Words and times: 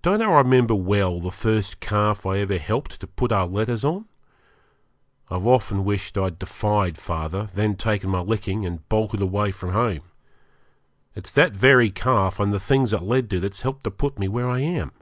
Don't 0.00 0.22
I 0.22 0.34
remember 0.38 0.74
well 0.74 1.20
the 1.20 1.30
first 1.30 1.78
calf 1.78 2.24
I 2.24 2.38
ever 2.38 2.56
helped 2.56 2.98
to 2.98 3.06
put 3.06 3.30
our 3.30 3.46
letters 3.46 3.84
on? 3.84 4.06
I've 5.30 5.46
often 5.46 5.84
wished 5.84 6.16
I'd 6.16 6.38
defied 6.38 6.96
father, 6.96 7.50
then 7.52 7.76
taken 7.76 8.08
my 8.08 8.20
licking, 8.20 8.64
and 8.64 8.88
bolted 8.88 9.20
away 9.20 9.50
from 9.50 9.72
home. 9.72 10.04
It's 11.14 11.30
that 11.32 11.52
very 11.52 11.90
calf 11.90 12.40
and 12.40 12.54
the 12.54 12.58
things 12.58 12.94
it 12.94 13.02
led 13.02 13.28
to 13.28 13.38
that's 13.40 13.60
helped 13.60 13.84
to 13.84 13.90
put 13.90 14.18
me 14.18 14.28
where 14.28 14.48
I 14.48 14.60
am! 14.60 14.92